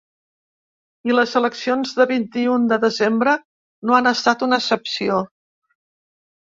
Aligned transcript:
I 1.11 1.15
les 1.17 1.33
eleccions 1.41 1.93
del 1.99 2.09
vint-i-un 2.13 2.67
de 2.73 2.81
desembre 2.87 3.37
no 3.41 3.93
n’han 3.93 4.13
estat 4.17 4.47
una 4.49 4.61
excepció. 4.65 5.25